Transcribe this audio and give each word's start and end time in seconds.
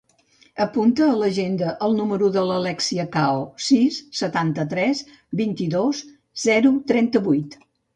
Apunta 0.63 1.03
a 1.07 1.17
l'agenda 1.23 1.73
el 1.89 1.93
número 1.99 2.31
de 2.39 2.45
l'Alèxia 2.49 3.07
Cao: 3.19 3.45
sis, 3.69 4.03
setanta-tres, 4.25 5.07
vint-i-dos, 5.47 6.05
zero, 6.51 6.79
trenta-vuit. 6.95 7.61